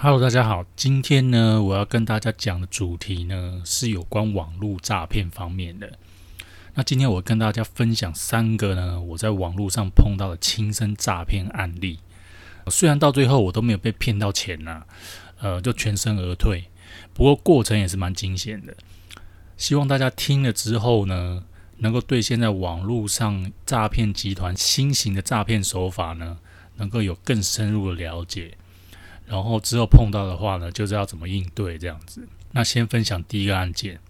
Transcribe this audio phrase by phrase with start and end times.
[0.00, 5.98] Hello，大家好，今天呢，我要跟大家讲的主题呢是有关网络诈骗方面的。
[6.74, 11.98] 那今天我跟大家分享三个呢我在网络上碰到的亲身诈骗案例。
[12.68, 14.84] 虽然到最后我都没有被骗到钱呐，
[15.40, 16.70] 呃，就全身而退。
[17.12, 18.76] 不过过程也是蛮惊险的。
[19.56, 21.42] 希望大家听了之后呢，
[21.78, 26.38] 能够对现在网络上诈骗集团新型的诈骗手法呢，
[26.76, 28.56] 能够有更深入的了解。
[29.28, 32.26] 然后之后碰到的话呢，就是要怎么应对这样子。
[32.52, 34.00] 那先分享第一个案件。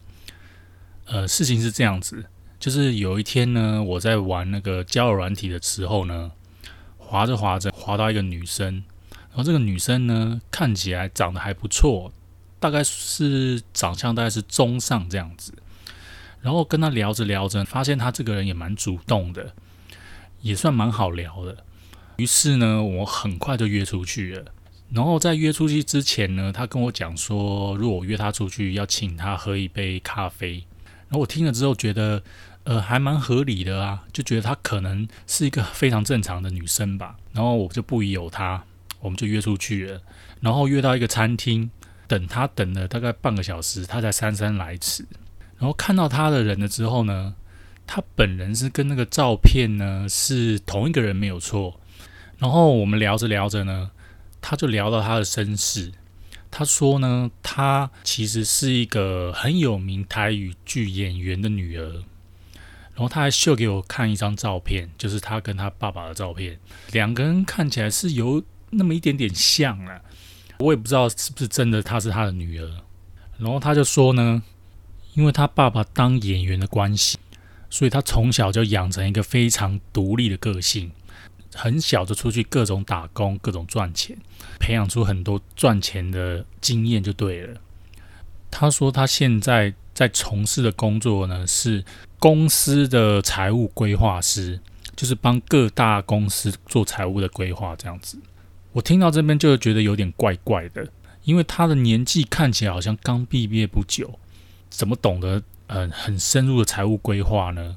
[1.06, 2.27] 呃，事情是这样子，
[2.61, 6.30] 就是有一天呢，我在玩那个交友软体的时候呢，
[6.98, 8.84] 滑着滑着滑到一个女生，
[9.30, 12.12] 然后这个女生呢看起来长得还不错，
[12.61, 15.53] 大概是长相大概是中上这样子。
[16.42, 19.55] 然后跟她聊着聊着，发现她这个人也蛮主动的，
[20.42, 21.64] 也算蛮好聊的。
[22.19, 24.45] 于是呢，我很快就约出去了。
[24.91, 30.64] 然后在约出去之前呢，他跟我讲说，如果我约他出去，要请他喝一杯咖啡。
[31.08, 32.22] 然后我听了之后觉得，
[32.64, 37.16] 呃，还蛮合理的啊，就觉得她可能是一个非常正常的女生吧。
[37.33, 38.64] 然后我就不疑有他，
[39.00, 40.00] 我们就约出去了。
[40.41, 41.70] 然后约到一个餐厅，
[42.06, 45.05] 等他等了大概半个小时，他才姗姗来迟。
[45.59, 47.34] 然后看到他的人了之后呢，
[47.86, 51.78] 他本人是跟那个照片呢是同一个人没有错。
[52.39, 53.91] 然后我们聊着聊着呢。
[54.41, 55.92] 他就聊到他的身世，
[56.50, 66.59] 他说呢，他其实是一个很有名台语剧演员的女儿，然后他还秀给我看一张照片，就是他跟他爸爸的照片，
[66.92, 70.00] 两个人看起来是有那么一点点像了，
[70.59, 72.70] 我也不知道是不是真的她是他的女儿，
[73.39, 74.42] 然后他就说呢，
[75.14, 77.19] 因为他爸爸当演员的关系，
[77.69, 80.92] 所以他从小就养成一个非常独立的个性。
[81.59, 84.17] 很小就出去各种打工，各种赚钱，
[84.61, 87.61] 培养出很多赚钱的经验就对了。
[88.48, 91.84] 他说他现在在从事的工作呢是
[92.20, 94.60] 公司的财务规划师，
[94.94, 98.16] 就是帮各大公司做财务的规划这样子。
[98.72, 100.87] 我听到这边就觉得有点怪怪的，
[101.25, 104.19] 因为他的年纪看起来好像刚毕业不久，
[104.71, 107.77] 怎么懂得嗯很深入的财务规划呢？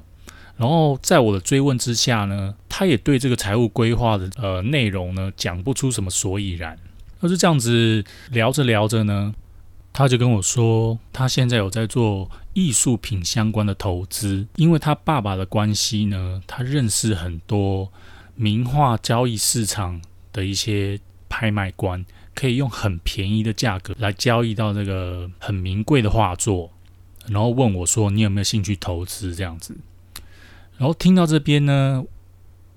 [0.56, 6.78] 然后在我的追问之下呢，他也对这个财务规划的呃内容呢讲不出什么所以然。
[7.20, 9.34] 而是这样子聊着聊着呢，
[9.92, 17.92] 他就跟我说，他现在有在做艺术品相关的投资，因为他爸爸的关系呢，他认识很多
[18.34, 20.02] 名画交易市场
[20.32, 20.98] 的一些
[21.28, 22.04] 拍卖官，
[22.34, 26.70] 可以用很便宜的价格来交易到这个很名贵的画作，
[27.28, 29.76] 然后问我说，你有没有兴趣投资这样子？
[30.82, 32.04] 然后听到这边呢，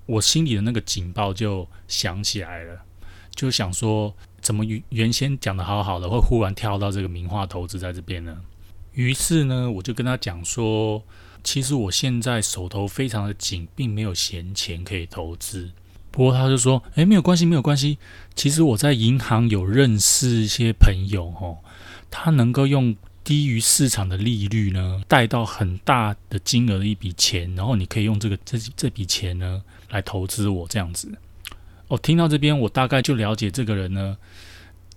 [0.06, 2.82] 我心里的那个警报就响起来了，
[3.34, 8.36] 就想说，怎么原原先讲的好好的，会忽然跳到这个名画投资在这边呢？
[8.92, 11.02] 于是呢，我就跟他讲说，
[11.42, 15.72] 其实我现在手头非常的紧，并没有闲钱可以投资。
[16.12, 17.98] 不过他就说，诶，没有关系，没有关系。
[18.36, 21.58] 其实我在银行有认识一些朋友，哦，
[22.08, 22.94] 他能够用。
[23.26, 31.10] 低于市场的利率呢，贷到很大的金额的一笔钱，然后你可以用这个这这笔钱呢来投资我这样子。
[31.88, 34.16] 哦，听到这边我大概就了解这个人呢，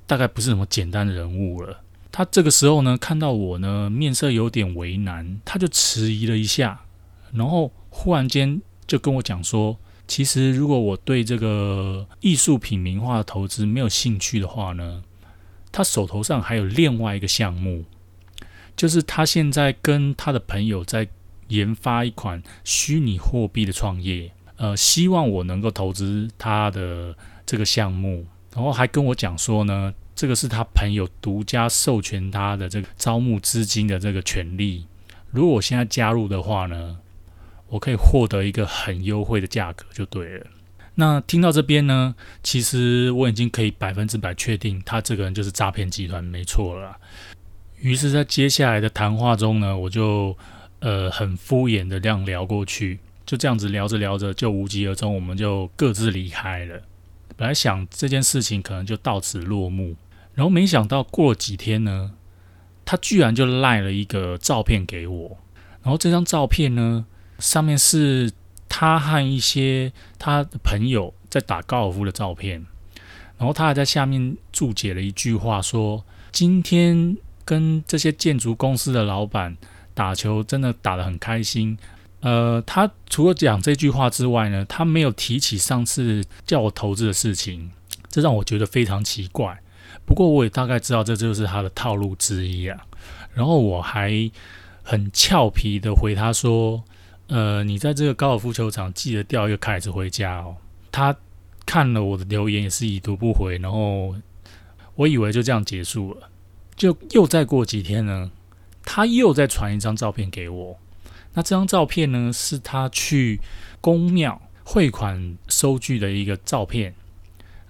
[0.05, 1.81] 大概不是什么简单的人物了。
[2.11, 6.81] 他这个时候呢看到我呢面色有点为难，他就迟疑了一下，
[7.33, 9.75] 然后忽然间就跟我讲说，
[10.07, 15.03] 其实如果我对这个艺术品名画的投资没有兴趣的话呢，
[15.71, 17.83] 他手头上还有另外一个项目。
[18.79, 21.05] 就是他现在跟他的朋友在
[21.49, 27.13] 研发一款虚拟货币的创业，呃，希望我能够投资他的
[27.45, 28.25] 这个项目，
[28.55, 34.85] 然后还跟我讲说呢，这个是他朋友独家授权他的这个招募资金的这个权利。
[35.29, 36.99] 如果我现在加入的话呢，
[37.67, 40.47] 我可以获得一个很优惠的价格，就对了。
[40.95, 46.97] 那听到这边呢，其实我已经可以百分之百确定，他这个人就是诈骗集团，没错了。
[47.81, 50.35] 于是，在接下来的谈话中呢，我就
[50.79, 56.81] 呃很敷衍的这样聊过去，就这样子聊着聊着就无疾而终，我们就各自离开了。
[57.37, 59.95] 本来想这件事情可能就到此落幕，
[60.33, 62.11] 然后没想到过了几天呢，
[62.83, 65.37] 他居然就赖了一个照片给我，
[65.81, 67.05] 然后这张照片呢
[67.37, 68.29] 上面是
[68.67, 72.65] 他和一些他的朋友在打高尔夫的照片，
[73.37, 76.03] 然后他还在下面注解了一句话说
[76.33, 77.15] ：“今天。”
[77.49, 79.57] 跟这些建筑公司的老板
[79.95, 81.75] 打球，真的打得很开心。
[82.19, 87.71] 呃，他除了讲这句话之外呢，他没有提起上次叫我投资的事情，
[88.07, 89.59] 这让我觉得非常奇怪。
[90.05, 92.79] 不过我也大概知道这就是他的套路之一啊。
[93.33, 94.29] 然后我还
[94.83, 96.83] 很俏皮的回他说
[97.29, 100.55] ：“呃，你在这个高尔夫球场记得钓一个凯子回家哦。”
[100.93, 101.15] 他
[101.65, 104.13] 看了我的留言也是已读不回，然后
[104.93, 106.28] 我以为就这样结束了。
[106.79, 108.31] 就又再过几天呢，
[108.83, 110.79] 他又再传一张照片给我。
[111.33, 113.41] 那这张照片呢，是他去
[113.81, 116.95] 公庙汇款收据的一个照片。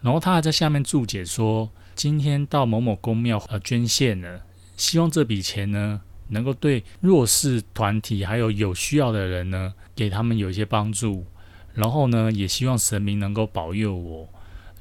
[0.01, 4.44] 然后他还在下面注解说：“今天到某某公庙呃捐献了，
[4.77, 11.25] 希望这笔钱呢能够对弱势团体还有有需要的人呢，给他们有一些帮助。
[11.73, 14.29] 然后呢，也希望神明能够保佑我，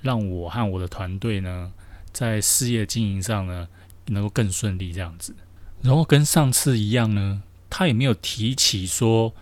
[0.02, 1.72] 让我和我的团队呢，
[2.12, 3.66] 在事业经营上呢
[4.08, 5.34] 能够更顺利这样子。
[5.82, 9.32] 然后跟上次一样呢，他也没有提起说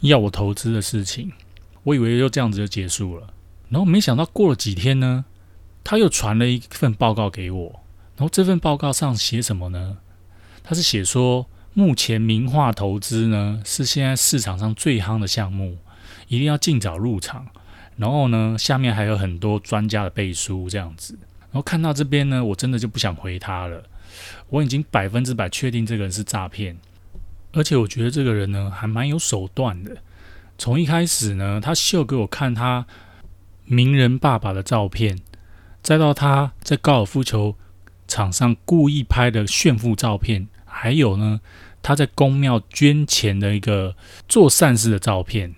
[0.00, 1.32] 要我投资的事情。
[1.84, 3.28] 我以为就这样子就结束了。”
[3.70, 5.24] 然后没想到过了几天呢，
[5.82, 7.80] 他又传了一份报告给我。
[8.16, 9.98] 然后这份报告上写什么呢？
[10.62, 15.78] 他是写说，目前名画投资呢是现在市场上最夯的项目，
[16.28, 17.46] 一定要尽早入场。
[17.96, 21.18] 然后呢，下面还有很多专家的背书这样子。
[21.54, 23.82] 然后看到这边呢，我真的就不想回他了。
[24.50, 26.76] 我已经百分之百确定这个人是诈骗，
[27.52, 29.96] 而且我觉得这个人呢还蛮有手段的。
[30.58, 32.84] 从一开始呢，他秀给我看他。
[33.66, 35.20] 名人爸爸的照片，
[35.80, 37.56] 再到他在高尔夫球
[38.06, 41.40] 场上故意拍的炫富照片，还有呢，
[41.82, 43.96] 他在公庙捐钱的一个
[44.28, 45.54] 做善事的照片，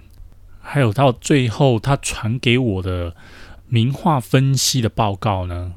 [0.61, 3.17] 还有到最后他传给我的
[3.67, 5.73] 名画分析的报告呢，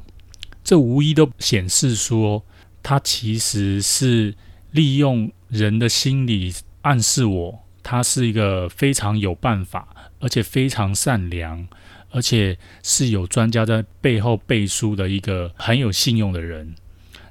[0.69, 2.45] 这无疑都显示说，
[2.83, 4.35] 他其实是
[4.69, 9.87] 利用人的心理暗示我，他是一个非常有办法，
[10.19, 11.67] 而且非常善良。
[12.11, 16.75] 而且是有专家在背后背书的一个很有信用的人。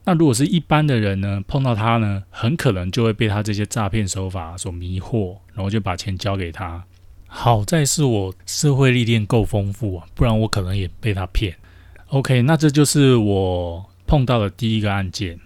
[0.05, 6.83] 那如果是一般的人呢，碰到他呢，很可能就会被他这些诈骗手法所迷惑，然后就把钱交给他。
[7.29, 11.57] 好在是我社会历练够丰富啊，不然我可能也被他骗。
[12.11, 15.39] OK，那这就是我碰到的第一个案件。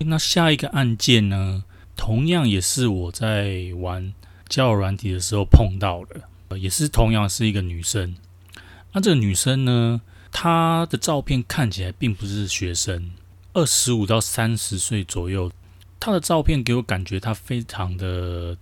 [0.00, 1.64] 那下一个案件呢，
[1.96, 4.12] 同样也是我在玩
[4.46, 8.16] 交友软体的时候碰到的，也是同样是一个女生。
[8.92, 10.02] 那这个女生呢？
[10.30, 13.12] 她的照片看起来并不是学生，
[13.54, 15.50] 二十五到三十岁左右。
[15.98, 18.58] 她的照片给我感觉她非常的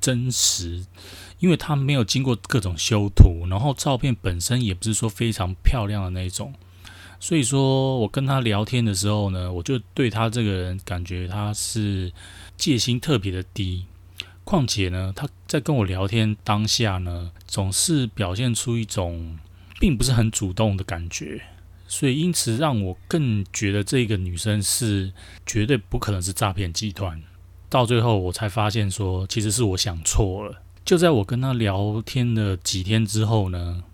[0.00, 0.84] 真实，
[1.38, 6.52] 因为她没有经过各种修图，然后照片本身也不是说非常漂亮的那种。
[7.20, 12.12] 所以说我跟她聊天的时候呢，我就对她这个人感觉她是
[12.56, 13.84] 戒心特别的低。
[14.44, 19.38] 况且呢，她在跟我聊天当下呢，总是表现出一种。
[19.78, 21.38] 并不是很主动的感觉，
[21.86, 25.12] 所以因此让我更觉得这个女生是
[25.44, 27.22] 绝对不可能是诈骗集团。
[27.68, 30.62] 到最后我才发现说，其实是我想错了。
[30.82, 33.84] 就在我跟她聊天的几天之后呢，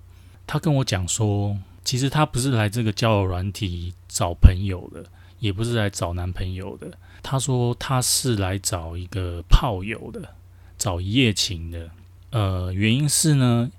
[0.46, 5.04] 她跟我讲说，其实她不是来这个交友软体找朋友的，
[5.38, 6.90] 也不是来找男朋友的。
[7.22, 10.34] 她说她是来找一个炮友的，
[10.78, 11.90] 找一夜情的。
[12.30, 13.70] 呃，原因是呢。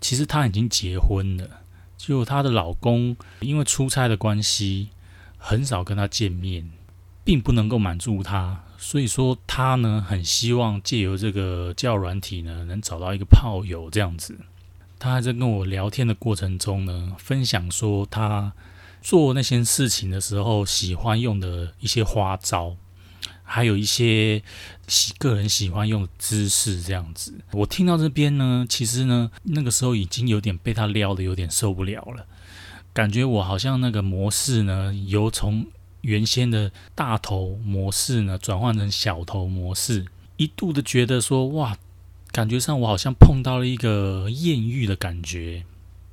[0.00, 1.48] 其实她已经结婚了，
[1.96, 4.88] 就她的老公因为出差的关系，
[5.38, 6.72] 很少跟她见面，
[7.22, 14.36] 并不能够满足她，所以说她呢很希望借由这个教软体呢，能找到一个炮友这样子。
[15.02, 18.52] 他还在跟我聊天的过程中呢，分享说他
[19.00, 22.76] 做那些事情的时候喜欢用的一些花招。
[23.42, 24.40] 还有一些
[24.86, 32.24] 喜个人喜欢用姿势这样子，我听到这边呢，其实呢，那个时候已经有点被他撩的有点受不了了，
[32.94, 35.66] 感觉我好像那个模式呢，由从
[36.02, 40.06] 原先的大头模式呢，转换成小头模式，
[40.36, 41.76] 一度的觉得说哇，
[42.32, 45.64] 感觉上我好像碰到了一个艳遇的感觉，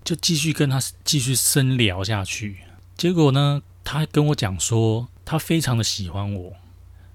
[0.03, 2.57] 就继续跟他继续深聊下去。
[2.97, 6.53] 结果呢，他跟我讲说，他非常的喜欢我。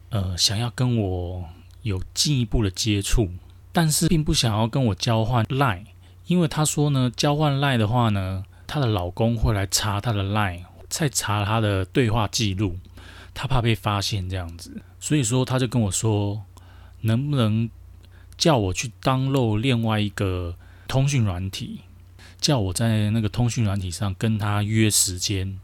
[0.08, 1.44] 呃，想要跟我
[1.82, 3.28] 有进一步的接触，
[3.72, 5.84] 但是并不想要跟我交换赖，
[6.26, 12.78] 因为他说呢，交换赖的话呢，她的老公会来查她的赖，再查她的对话记录，
[13.34, 16.44] 她怕被发现这样子，所以说他就跟我说，
[17.02, 17.68] 能不能
[18.36, 20.56] 叫我去当漏另外一个
[20.88, 21.80] 通讯软体，
[22.40, 25.58] 叫我在那个通讯软体上跟他约时间，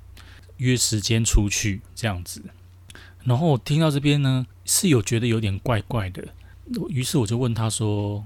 [0.57, 2.43] 约时间出去这样子。
[3.25, 6.27] 然后我听到这边呢，是有觉得有点怪怪的，
[6.89, 8.25] 于是我就问他说：“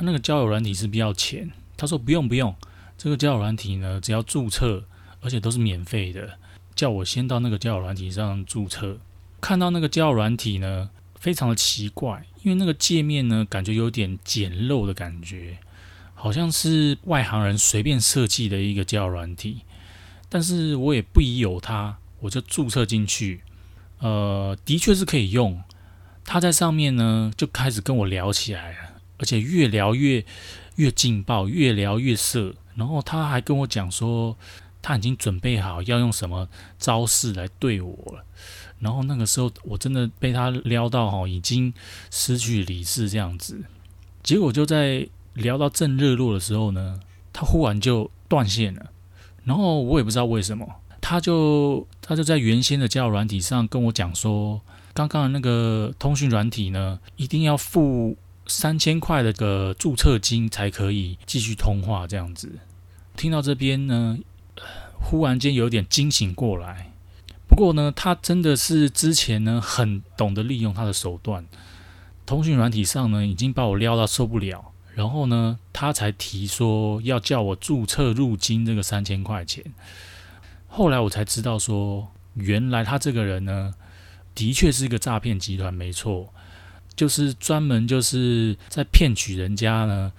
[0.00, 2.54] 那个交友软体是不是要钱？”他说：“不用不用，
[2.98, 4.84] 这个交友软体呢，只要注册，
[5.22, 6.38] 而且都是免费的，
[6.74, 8.98] 叫我先到那个交友软体上注册。
[9.40, 15.58] 看到那个交友软体呢，非常的奇怪，因为那个界面呢，感觉有点简陋的感觉，
[16.14, 19.60] 好像是外行人随便设计的一个交友软体。
[20.30, 23.42] 但是我也不疑有他，我就注册进去。
[23.98, 25.62] 呃，的确是可以用。
[26.24, 28.78] 他在上面呢，就开始跟我聊起来了，
[29.18, 30.24] 而且越聊越
[30.76, 32.54] 越劲爆，越聊越色。
[32.76, 34.38] 然后他还跟我讲说，
[34.80, 36.48] 他已经准备好要用什么
[36.78, 38.24] 招式来对我了。
[38.80, 41.72] 然后那个时候，我真的被他撩到哈，已经
[42.10, 43.62] 失去理智这样子。
[44.22, 46.98] 结果就在聊到正热络的时候呢，
[47.32, 48.90] 他忽然就断线了。
[49.44, 50.66] 然后我也不知道为什么。
[51.00, 54.60] 他就他就在原先的交友软体上跟我讲说，
[54.92, 62.58] 刚刚的那个通讯软体呢，一定要付三千块的个注册金才可以继续通话这样子。
[63.16, 64.18] 听到这边呢，
[65.00, 66.89] 忽然间有点惊醒过来。
[67.60, 71.44] 不过呢，他真的是之前呢很懂得利用他的手段，
[72.24, 79.62] 通讯软体上呢已经把我撩到受不了，然后呢他才提说要叫我注册入金这个三千块钱。
[80.68, 83.74] 后来我才知道，说原来他这个人呢，
[84.34, 86.32] 的确是一个诈骗集团，没错，
[86.96, 90.10] 就是专门就是在骗取人家呢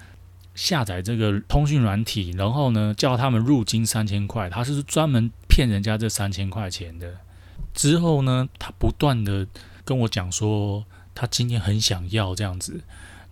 [0.54, 7.12] 下载这个通讯软体，然后呢叫他们入金三千块，他是专门骗人家这三千块钱的。
[7.74, 9.48] 之后呢，他不断的
[9.84, 10.86] 跟我讲说，
[11.16, 12.82] 他今天很想要这样子，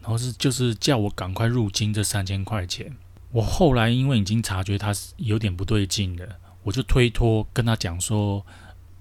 [0.01, 2.95] 然后是就是叫我赶快入金这三千块钱。
[3.31, 6.27] 我后来因为已经察觉他是有点不对劲的。
[6.63, 8.45] 我就推脱跟他讲说，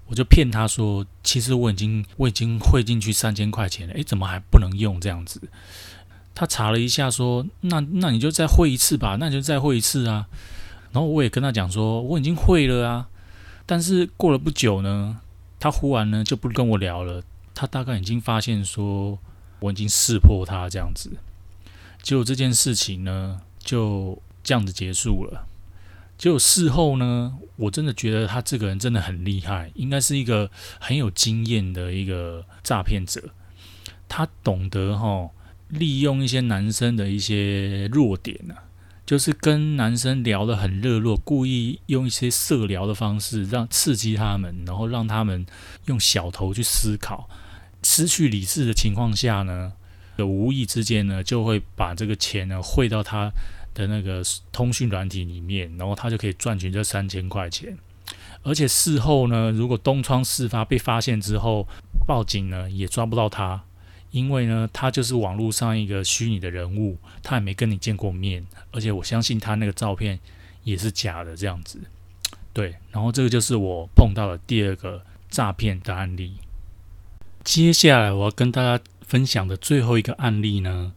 [0.07, 5.41] 我就骗他说，其实我已经我已经汇进去三千块钱了，诶，怎么还不能用这样子？
[6.33, 10.27] 他查了一下说，那那你就再汇一次吧，那你就再汇一次啊。
[10.91, 13.09] 然后我也跟他讲说，我已经汇了啊，
[13.65, 15.19] 但是过了不久呢，
[15.59, 17.21] 他忽然呢就不跟我聊了，
[17.53, 19.19] 他大概已经发现说
[19.59, 21.11] 我已经识破他这样子，
[22.01, 25.45] 结果这件事情呢就这样子结束了。
[26.17, 33.29] 结果事后呢，我真的觉得他这个人真的很厉害，应该是一个很有经验的一个诈骗者。
[34.09, 35.29] 他懂得哈
[35.69, 38.55] 利用一些男生的一些弱点呢，
[39.09, 45.43] 就是跟男生聊得很热络，故意用一些色聊的方式让刺激他们，然后让他们
[45.85, 47.27] 用小头去思考，
[47.81, 49.73] 失去理智的情况下呢，
[50.19, 53.31] 无意之间呢就会把这个钱呢汇到他。
[53.73, 57.75] 的那个通讯软体里面，然后他就可以赚取这三千块钱。
[58.43, 61.67] 而且事后呢，如果东窗事发被发现之后，
[62.05, 63.63] 报警呢也抓不到他，
[64.11, 70.19] 因为呢他就是网络上一个虚拟的人物，他也没跟你见过面，而且我相信他那个照片
[70.63, 71.79] 也是假的这样子。
[72.53, 76.33] 对，然后这个就是我碰到的第二个诈骗的案例。
[77.43, 80.93] 接下来我要跟大家分享的最后一个案例呢。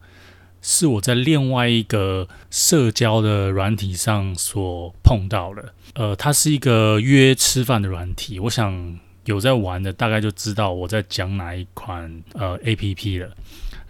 [0.65, 8.39] 是我在另外一个社交的软体上所碰到的，呃，它是一个约吃饭的软体。
[8.39, 13.35] 我想有在玩的大概就知道我在讲哪一款呃 A P P 了。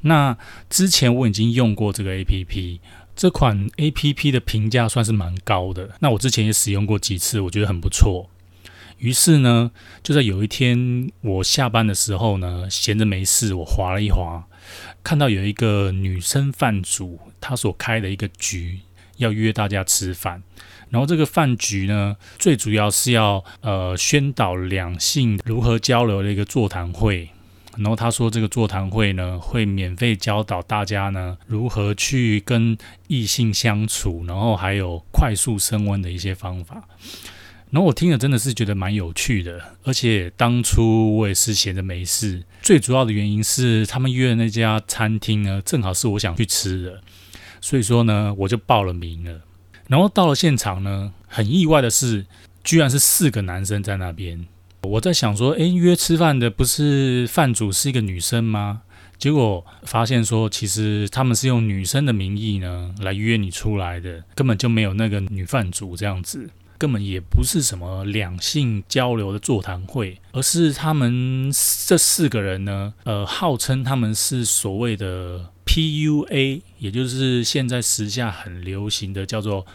[0.02, 0.38] 那
[0.70, 2.82] 之前我已经用过这个 A P P，
[3.16, 5.90] 这款 A P P 的评价算是蛮高的。
[6.00, 8.30] 那我之前也使用过几次，我觉得很不错。
[9.00, 9.72] 于是呢，
[10.02, 14.48] 就在有一天我下班的时候呢，闲着没事，我划了一划。
[15.04, 18.80] 看到有一个女生饭主，她所开的一个局，
[19.18, 20.44] 要约大家吃饭。
[20.94, 27.28] 然后这个饭局呢，最主要是要呃宣导两性如何交流的一个座谈会。
[27.76, 36.88] 然后他说，这个座谈会呢，会免费教导大家呢如何去跟异性相处，然后还有快速升温的一些方法。
[37.72, 42.44] 然后我听了真的是觉得蛮有趣的，而且当初我也是闲着没事。
[42.62, 47.02] 最主要的原因是他们约的那家餐厅呢，正好是我想去吃的，
[47.60, 49.42] 所以说呢，我就报了名了。
[49.88, 52.26] 然后到了现场呢，很意外的是，
[52.64, 54.46] 居然是四个男生在那边。
[54.84, 58.82] 我在想说，诶，约吃饭的不是饭主是一个女生吗？
[59.18, 66.50] 结果发现说，其实他们是用女生的名义呢来约你出来的，根本就没有那个女饭主这样子。
[66.78, 71.50] 根本也不是什么两性交流的座谈会，而是他们
[71.88, 79.66] 这四个人呢，呃，号称他们是所谓的 PUA，也就是现在时下很流行的叫做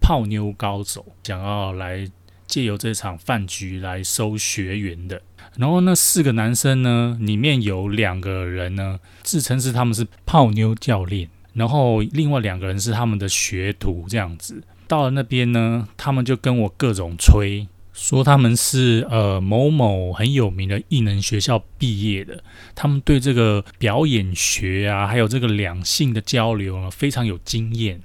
[0.00, 2.08] 泡妞高手，想要来
[2.46, 5.20] 借由这场饭局来收学员的。
[5.56, 14.62] 然后那四个男生呢，里面有两个人呢，自称是他们是泡妞教练，然后另外两个人是他们的学徒，这样子。
[14.86, 17.66] 到了那边呢，他们就跟我各种吹，
[17.98, 22.44] 说他们是呃某某很有名的艺能学校毕业的，
[22.76, 28.00] 他们对这个表演学啊，还有这个两性的交流呢，非常有经验。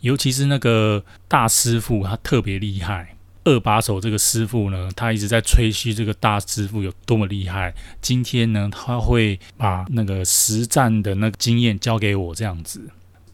[0.00, 3.14] 尤其是那个大师傅，他特别厉害。
[3.44, 7.72] 二把手这个师傅呢，他一直在吹嘘这个大师傅有多么厉害。
[8.02, 12.80] 今天呢，他会把那个实战的那个经验交给我，这样子。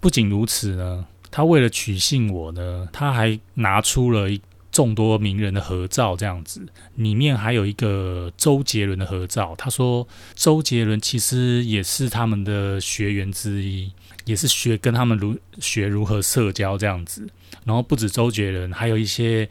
[0.01, 4.39] 不仅如此呢，他为了取信我呢，他还拿出了一。
[4.75, 6.67] 众多名人的合照，这样子，
[6.97, 9.55] 里面还有一个周杰伦的合照。
[9.57, 13.93] 他说，周杰伦其实也是他们的学员之一，
[14.25, 17.25] 也是学跟他们如学如何社交这样子。
[17.65, 19.49] 然后不止周杰伦，还有一些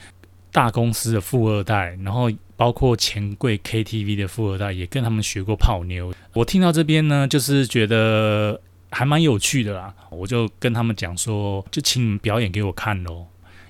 [0.51, 6.13] 大公司的富二代，然后包括钱柜 KTV 的富二代，也跟他们学过泡妞。
[6.33, 8.59] 我听到这边呢，就是觉得
[8.91, 9.95] 还蛮有趣的啦。
[10.11, 13.27] 我就跟他们讲说，就请你们表演给我看喽。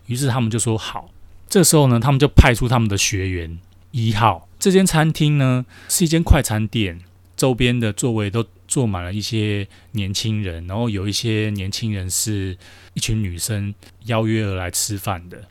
[0.08, 1.10] 于是他们就说好。
[1.54, 3.60] 这时候呢，他们就派出他们的学员
[3.92, 4.50] 一号。
[4.58, 7.00] 这间餐厅呢是一间快餐店，
[7.38, 12.58] 周边的座位都坐满了一些年轻人，然后有一些年轻人是
[12.96, 13.72] 一群女生
[14.06, 15.44] 邀约而来吃饭的。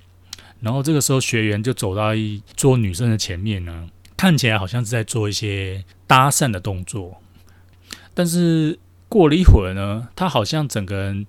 [0.58, 7.22] 然后这个时候，学员就走到一桌女生的前面呢，看起来好像是在做一些搭讪的动作。
[8.12, 8.76] 但是
[9.08, 11.26] 过了一会儿呢，他好像整个人。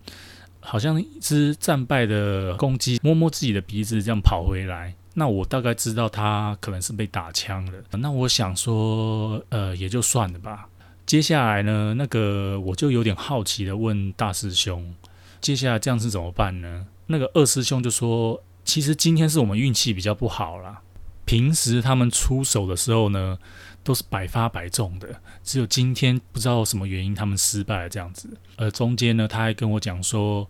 [0.63, 4.95] 好像一只战败的公鸡摸摸自己的鼻子，这样跑回来。
[5.13, 7.73] 那我大概知道他可能是被打枪了。
[7.91, 10.67] 那我想说，呃，也就算了吧。
[11.05, 14.95] 接下来呢，那个我就有点好奇的问大师兄，
[15.41, 16.87] 接下来这样是怎么办呢？
[17.07, 20.81] 那个二师兄就说，其实今天是我们运气比较不好啦。
[21.25, 23.37] 平时他们出手的时候呢。
[23.83, 28.29] 都是百发百中的，只有今天不知道什么原因他们失败了这样子。
[28.55, 30.49] 而中间呢，他还跟我讲说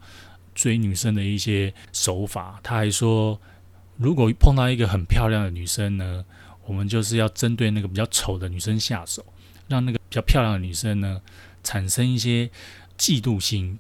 [0.54, 2.60] 追女生的一些手法。
[2.62, 3.40] 他还说，
[3.98, 6.24] 如果碰到一个很漂亮的女生呢，
[6.66, 9.26] 我们就是要针对那个比较丑的女生下手，
[9.68, 11.22] 让那个比较漂亮的女生呢
[11.64, 12.50] 产生一些
[12.98, 13.80] 嫉妒心，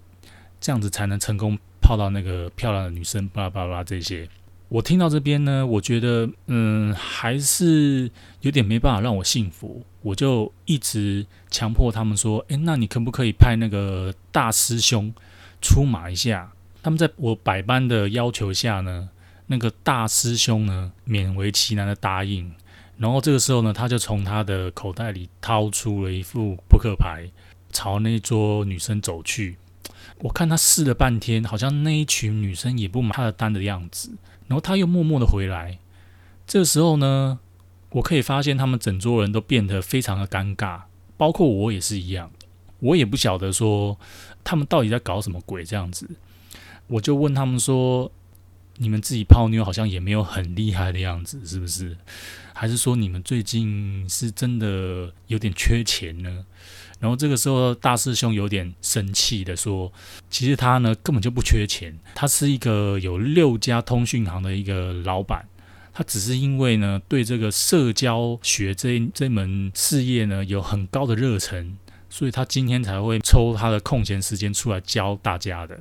[0.60, 3.30] 这样子才能成功泡到那个漂亮的女生。
[3.30, 4.28] 巴拉巴拉这些。
[4.74, 8.10] 我听到这边呢，我觉得嗯，还是
[8.42, 9.86] 有点没办法让我信服。
[10.02, 15.14] 我就一直强迫他们说：“诶，那你可不可以派那个大师兄
[15.62, 19.10] 出马一下？”他们在我百般的要求下呢，
[19.46, 22.52] 那个大师兄呢勉为其难的答应。
[22.98, 27.30] 然后这个时候呢，他就从他的口袋里掏出了一副扑克牌，
[27.72, 29.58] 朝那桌女生走去。
[30.20, 34.10] 我看他试了半天，好像那一群女生也不买他的单的样子。
[34.54, 35.80] 然后他又默默的回来，
[36.46, 37.40] 这时候呢，
[37.90, 40.84] 我可以发现他们整桌人都变得非常的尴尬，
[41.18, 42.32] 包括我也是一样，
[42.78, 43.98] 我也不晓得说
[44.44, 46.08] 他们到底在搞什么鬼这样子，
[46.86, 48.12] 我就问他们说
[48.78, 51.98] ：“你们自己泡妞好像也没有很厉害的样子，是不是？
[52.54, 56.46] 还是说你们最近是真的有点缺钱呢？”
[57.04, 59.92] 然后这个时候，大师兄有点生气的说
[60.32, 65.46] ：“其实他呢根本就不缺钱，他是一个有六家通讯行的一个老板，
[65.92, 71.76] 他只是因为呢对这个社交学这这门事业呢有很高的热忱，
[72.10, 75.78] 所以他今天才会抽他的空闲时间出来教大家的。”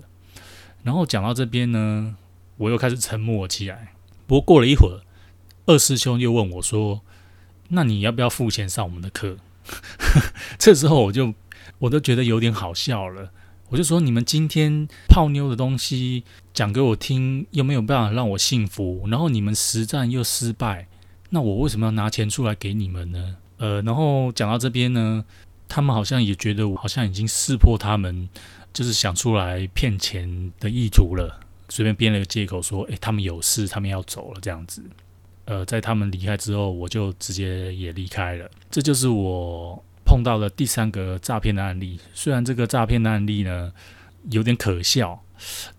[0.82, 2.16] 然后讲到这边呢，
[2.56, 3.92] 我又开始沉默起来。
[4.26, 5.02] 不过过了一会儿，
[5.66, 7.02] 二师兄又问我说
[7.70, 9.36] ：“那你要不要付钱上我们的课？”
[10.58, 11.34] 这时候我就
[11.78, 13.30] 我都觉得有点好笑了，
[13.68, 20.88] 我就说你们今天泡妞的东西讲给我听，又没有办法让我幸福，然后你们实战又失败，
[21.30, 23.36] 那我为什么要拿钱出来给你们呢？
[23.58, 25.24] 呃，然后讲到这边呢，
[25.68, 28.28] 他们好像也觉得我好像已经识破他们
[28.72, 34.82] 就是想出来骗钱的意图了，随便编了个借口说，诶，他们有事，他们要走了这样子。
[35.44, 38.48] 呃，在他们离开之后，我就直接也离开了。
[38.70, 41.98] 这就是我碰到的第三个诈骗的案例。
[42.14, 43.72] 虽然这个诈骗的案例呢
[44.30, 45.20] 有点可笑，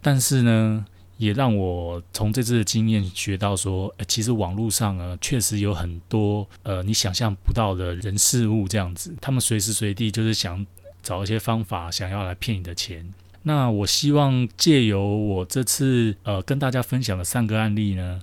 [0.01, 0.85] 但是呢，
[1.17, 10.65] 也让我从这次的经验学到说，其实网络上呢确实有很多呃你想象不到的人事物这样子，他们随时随地就是想
[11.01, 13.13] 找一些方法，想要来骗你的钱。
[13.43, 18.21] 那我希望借由我这次呃跟大家分享的三个案例呢。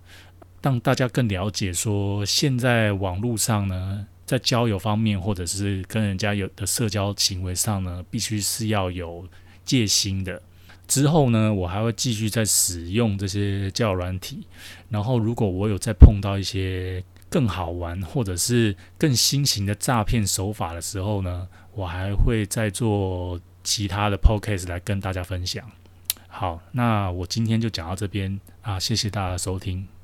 [0.62, 9.26] 让大家更了解，说现在网络上呢，在交友方面，或者是跟人家有的社交行为上呢，必须是要有
[9.64, 10.42] 戒心的。
[10.86, 14.46] 之后呢，我还会继续在使用这些交友软体。
[14.88, 25.64] 然后，如果我有再碰到一些更好玩或者是更新型的诈骗手法的时候呢，我还会再做其他的 podcast 来跟大家分享。
[26.26, 29.99] 好，那我今天就讲到这边啊，谢谢大家收听。